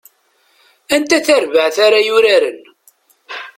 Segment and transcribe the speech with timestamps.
[0.95, 2.59] Anta tarbaɛt ara yuraren?